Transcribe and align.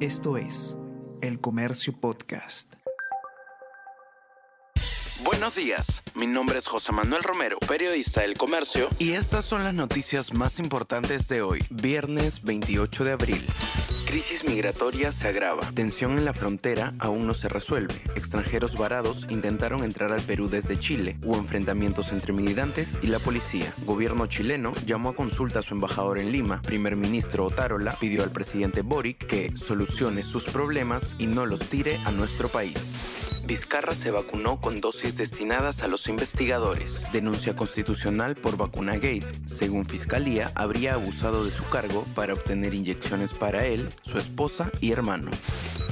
Esto 0.00 0.36
es 0.36 0.76
El 1.22 1.40
Comercio 1.40 1.98
Podcast. 1.98 2.74
Buenos 5.24 5.54
días, 5.54 6.02
mi 6.14 6.26
nombre 6.26 6.58
es 6.58 6.66
José 6.66 6.92
Manuel 6.92 7.22
Romero, 7.22 7.58
periodista 7.60 8.20
del 8.20 8.36
Comercio, 8.36 8.90
y 8.98 9.12
estas 9.12 9.46
son 9.46 9.64
las 9.64 9.72
noticias 9.72 10.34
más 10.34 10.58
importantes 10.58 11.28
de 11.28 11.40
hoy, 11.40 11.64
viernes 11.70 12.42
28 12.42 13.04
de 13.04 13.12
abril. 13.12 13.46
Crisis 14.06 14.44
migratoria 14.44 15.10
se 15.10 15.26
agrava. 15.26 15.68
Tensión 15.74 16.16
en 16.16 16.24
la 16.24 16.32
frontera 16.32 16.94
aún 17.00 17.26
no 17.26 17.34
se 17.34 17.48
resuelve. 17.48 17.94
Extranjeros 18.14 18.76
varados 18.78 19.26
intentaron 19.30 19.82
entrar 19.82 20.12
al 20.12 20.22
Perú 20.22 20.48
desde 20.48 20.78
Chile. 20.78 21.18
Hubo 21.24 21.36
enfrentamientos 21.36 22.12
entre 22.12 22.32
migrantes 22.32 22.98
y 23.02 23.08
la 23.08 23.18
policía. 23.18 23.74
Gobierno 23.84 24.28
chileno 24.28 24.74
llamó 24.86 25.10
a 25.10 25.16
consulta 25.16 25.58
a 25.58 25.62
su 25.62 25.74
embajador 25.74 26.20
en 26.20 26.30
Lima. 26.30 26.62
Primer 26.62 26.94
ministro 26.94 27.46
Otárola 27.46 27.98
pidió 27.98 28.22
al 28.22 28.30
presidente 28.30 28.82
Boric 28.82 29.26
que 29.26 29.52
solucione 29.58 30.22
sus 30.22 30.44
problemas 30.44 31.16
y 31.18 31.26
no 31.26 31.44
los 31.44 31.68
tire 31.68 32.00
a 32.04 32.12
nuestro 32.12 32.48
país. 32.48 33.35
Vizcarra 33.46 33.94
se 33.94 34.10
vacunó 34.10 34.60
con 34.60 34.80
dosis 34.80 35.16
destinadas 35.16 35.82
a 35.82 35.86
los 35.88 36.08
investigadores. 36.08 37.06
Denuncia 37.12 37.54
constitucional 37.54 38.34
por 38.34 38.56
vacuna 38.56 38.94
gate. 38.94 39.26
Según 39.46 39.86
Fiscalía, 39.86 40.50
habría 40.56 40.94
abusado 40.94 41.44
de 41.44 41.52
su 41.52 41.68
cargo 41.68 42.04
para 42.16 42.34
obtener 42.34 42.74
inyecciones 42.74 43.32
para 43.34 43.64
él, 43.64 43.88
su 44.02 44.18
esposa 44.18 44.72
y 44.80 44.90
hermano. 44.90 45.30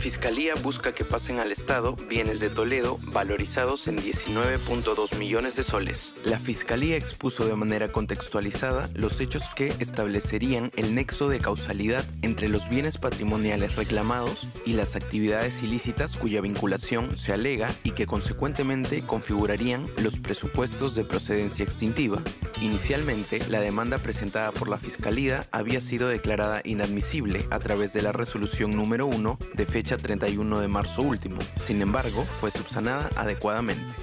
Fiscalía 0.04 0.54
busca 0.54 0.92
que 0.92 1.02
pasen 1.02 1.40
al 1.40 1.50
Estado 1.50 1.96
bienes 2.10 2.38
de 2.38 2.50
Toledo 2.50 2.98
valorizados 3.04 3.88
en 3.88 3.96
19.2 3.96 5.16
millones 5.16 5.56
de 5.56 5.62
soles. 5.62 6.14
La 6.24 6.38
Fiscalía 6.38 6.98
expuso 6.98 7.46
de 7.46 7.56
manera 7.56 7.90
contextualizada 7.90 8.90
los 8.92 9.18
hechos 9.20 9.44
que 9.56 9.68
establecerían 9.78 10.70
el 10.76 10.94
nexo 10.94 11.30
de 11.30 11.40
causalidad 11.40 12.04
entre 12.20 12.50
los 12.50 12.68
bienes 12.68 12.98
patrimoniales 12.98 13.76
reclamados 13.76 14.46
y 14.66 14.74
las 14.74 14.94
actividades 14.94 15.62
ilícitas 15.62 16.18
cuya 16.18 16.42
vinculación 16.42 17.16
se 17.16 17.32
alega 17.32 17.74
y 17.82 17.92
que 17.92 18.04
consecuentemente 18.04 19.06
configurarían 19.06 19.86
los 20.02 20.18
presupuestos 20.18 20.94
de 20.94 21.04
procedencia 21.04 21.64
extintiva. 21.64 22.22
Inicialmente, 22.60 23.40
la 23.48 23.62
demanda 23.62 23.98
presentada 23.98 24.52
por 24.52 24.68
la 24.68 24.76
Fiscalía 24.76 25.46
había 25.50 25.80
sido 25.80 26.08
declarada 26.08 26.60
inadmisible 26.62 27.46
a 27.50 27.58
través 27.58 27.94
de 27.94 28.02
la 28.02 28.12
resolución 28.12 28.76
número 28.76 29.06
1 29.06 29.38
de 29.54 29.64
fecha 29.64 29.93
31 29.96 30.60
de 30.60 30.68
marzo 30.68 31.02
último. 31.02 31.38
Sin 31.58 31.82
embargo, 31.82 32.24
fue 32.40 32.50
subsanada 32.50 33.10
adecuadamente. 33.16 33.94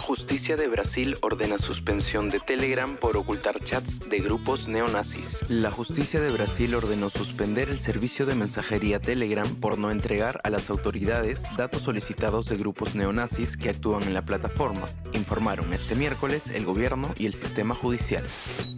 Justicia 0.00 0.56
de 0.56 0.66
Brasil 0.66 1.18
ordena 1.20 1.58
suspensión 1.58 2.30
de 2.30 2.40
Telegram 2.40 2.96
por 2.96 3.18
ocultar 3.18 3.62
chats 3.62 4.08
de 4.08 4.18
grupos 4.18 4.66
neonazis. 4.66 5.44
La 5.48 5.70
justicia 5.70 6.20
de 6.20 6.30
Brasil 6.30 6.74
ordenó 6.74 7.10
suspender 7.10 7.68
el 7.68 7.78
servicio 7.78 8.24
de 8.24 8.34
mensajería 8.34 8.98
Telegram 8.98 9.46
por 9.56 9.78
no 9.78 9.90
entregar 9.90 10.40
a 10.42 10.50
las 10.50 10.70
autoridades 10.70 11.44
datos 11.56 11.82
solicitados 11.82 12.48
de 12.48 12.56
grupos 12.56 12.94
neonazis 12.94 13.58
que 13.58 13.68
actúan 13.68 14.02
en 14.04 14.14
la 14.14 14.22
plataforma, 14.22 14.86
informaron 15.12 15.72
este 15.74 15.94
miércoles 15.94 16.48
el 16.48 16.64
gobierno 16.64 17.12
y 17.18 17.26
el 17.26 17.34
sistema 17.34 17.74
judicial. 17.74 18.24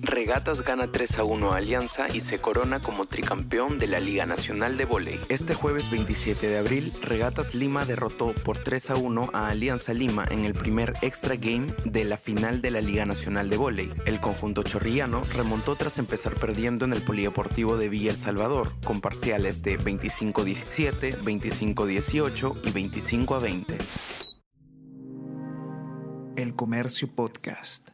Regatas 0.02 0.62
gana 0.62 0.90
3 0.90 1.20
a 1.20 1.24
1 1.24 1.52
a 1.52 1.56
Alianza 1.56 2.08
y 2.12 2.20
se 2.20 2.40
corona 2.40 2.82
como 2.82 3.06
tricampeón 3.06 3.78
de 3.78 3.86
la 3.86 4.00
Liga 4.00 4.26
Nacional 4.26 4.76
de 4.76 4.84
Voley. 4.84 5.20
Este 5.28 5.54
jueves 5.54 5.88
27 5.90 6.48
de 6.48 6.58
abril, 6.58 6.92
Regatas 7.00 7.54
Lima 7.54 7.84
derrotó 7.84 8.34
por 8.44 8.58
3 8.58 8.90
a 8.90 8.96
1 8.96 9.30
a 9.32 9.48
Alianza 9.48 9.94
Lima 9.94 10.26
en 10.28 10.44
el 10.44 10.54
primer 10.54 10.94
extra 11.12 11.36
game 11.36 11.66
de 11.84 12.06
la 12.06 12.16
final 12.16 12.62
de 12.62 12.70
la 12.70 12.80
Liga 12.80 13.04
Nacional 13.04 13.50
de 13.50 13.58
Voley. 13.58 13.92
El 14.06 14.18
conjunto 14.18 14.62
chorrillano 14.62 15.22
remontó 15.36 15.76
tras 15.76 15.98
empezar 15.98 16.34
perdiendo 16.36 16.86
en 16.86 16.94
el 16.94 17.02
Polideportivo 17.02 17.76
de 17.76 17.90
Villa 17.90 18.12
El 18.12 18.16
Salvador, 18.16 18.70
con 18.82 19.02
parciales 19.02 19.62
de 19.62 19.78
25-17, 19.78 21.20
25-18 21.20 22.60
y 22.64 22.70
25 22.70 23.34
a 23.34 23.38
20. 23.40 23.78
El 26.36 26.56
Comercio 26.56 27.14
Podcast. 27.14 27.90